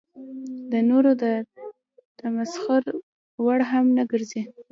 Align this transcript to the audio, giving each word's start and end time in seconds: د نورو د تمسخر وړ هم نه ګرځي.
د 0.71 0.73
نورو 0.89 1.11
د 1.23 1.25
تمسخر 2.19 2.83
وړ 3.43 3.59
هم 3.71 3.85
نه 3.97 4.03
ګرځي. 4.11 4.41